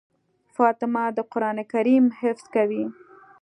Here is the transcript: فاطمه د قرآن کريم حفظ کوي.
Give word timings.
فاطمه 0.55 1.03
د 1.17 1.19
قرآن 1.31 1.57
کريم 1.71 2.05
حفظ 2.19 2.45
کوي. 2.55 2.83